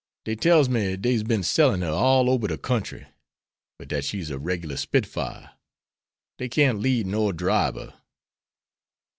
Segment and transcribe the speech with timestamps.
[0.25, 3.05] Dey tells me dey's been sellin' her all ober de kentry;
[3.77, 5.51] but dat she's a reg'lar spitfire;
[6.39, 7.93] dey can't lead nor dribe her."